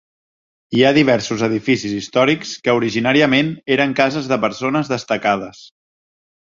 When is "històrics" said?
1.99-2.55